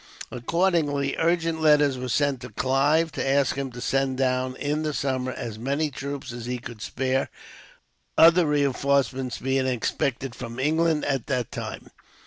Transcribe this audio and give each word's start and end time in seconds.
Accordingly, 0.31 1.15
urgent 1.19 1.61
letters 1.61 1.95
were 1.95 2.09
sent 2.09 2.41
to 2.41 2.49
Clive 2.49 3.11
to 3.11 3.27
ask 3.29 3.53
him 3.55 3.71
to 3.73 3.79
send 3.79 4.17
down, 4.17 4.55
in 4.55 4.81
the 4.81 4.95
summer, 4.95 5.31
as 5.31 5.59
many 5.59 5.91
troops 5.91 6.31
as 6.31 6.47
he 6.47 6.57
could 6.57 6.81
spare, 6.81 7.29
other 8.17 8.47
reinforcements 8.47 9.37
being 9.37 9.67
expected 9.67 10.33
from 10.33 10.57
England 10.57 11.05
at 11.05 11.27
that 11.27 11.51
time. 11.51 11.89